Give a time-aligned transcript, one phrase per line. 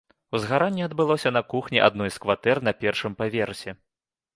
[0.37, 3.81] Узгаранне адбылося на кухні адной з кватэр на першым паверсе.